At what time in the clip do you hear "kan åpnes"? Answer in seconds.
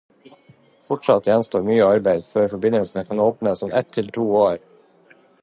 3.11-3.65